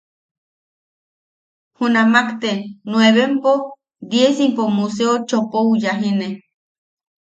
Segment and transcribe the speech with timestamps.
[1.77, 2.51] Junamakte
[2.91, 3.51] nuevempo
[4.11, 6.27] diesiempo Museo chopou yajine.